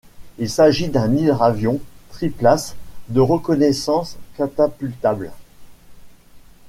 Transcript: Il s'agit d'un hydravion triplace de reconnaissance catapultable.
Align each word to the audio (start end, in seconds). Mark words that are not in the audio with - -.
Il 0.39 0.49
s'agit 0.49 0.89
d'un 0.89 1.15
hydravion 1.15 1.79
triplace 2.09 2.73
de 3.09 3.19
reconnaissance 3.21 4.17
catapultable. 4.35 5.31